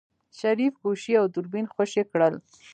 شريف 0.39 0.73
ګوشي 0.83 1.13
او 1.19 1.25
دوربين 1.33 1.65
خوشې 1.73 2.03
کړل. 2.11 2.33